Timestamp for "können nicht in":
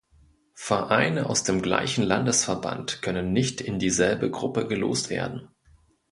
3.03-3.77